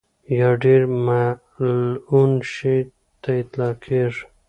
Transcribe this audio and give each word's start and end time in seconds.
یا 0.39 0.49
ډېر 0.63 0.81
ملعون 1.05 2.31
شي 2.53 2.77
ته 3.21 3.29
اطلاقېږي. 3.41 4.23